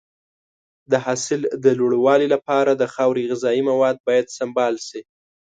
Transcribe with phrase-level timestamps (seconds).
[0.91, 5.01] د حاصل د لوړوالي لپاره د خاورې غذایي مواد باید سمبال شي.